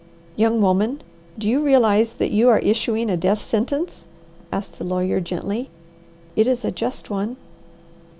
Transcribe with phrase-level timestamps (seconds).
[0.35, 0.99] "Young woman,
[1.37, 4.07] do you realize that you are issuing a death sentence?"
[4.51, 5.69] asked the lawyer gently.
[6.35, 7.37] "It is a just one."